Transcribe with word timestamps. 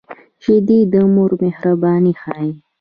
شیدې 0.43 0.79
د 0.93 0.95
مور 1.13 1.31
مهرباني 1.43 2.13
ښيي 2.21 2.51